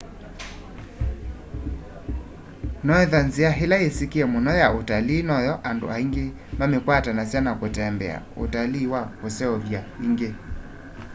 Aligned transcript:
noethwa 2.85 3.19
nzîa 3.27 3.51
îla 3.63 3.77
yîsîkîe 3.83 4.25
mûno 4.33 4.53
ya 4.61 4.67
ûtalii 4.79 5.19
noyo 5.29 5.53
andû 5.69 5.87
aingî 5.95 6.25
mamîkwatanasya 6.59 7.39
na 7.47 7.53
kûtembea: 7.61 8.17
ûtalii 8.43 8.83
wa 8.93 9.01
kûseûvya 9.19 9.81
îngî 10.05 10.29